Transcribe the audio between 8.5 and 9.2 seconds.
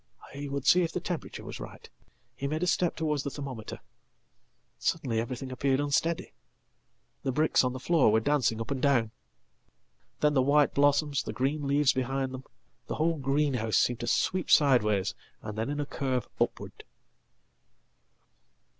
up and down.